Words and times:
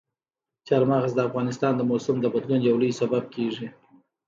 چار 0.67 0.83
مغز 0.91 1.11
د 1.15 1.19
افغانستان 1.29 1.73
د 1.75 1.81
موسم 1.89 2.15
د 2.21 2.25
بدلون 2.33 2.61
یو 2.67 2.75
لوی 2.81 2.93
سبب 3.01 3.23
کېږي. 3.35 3.67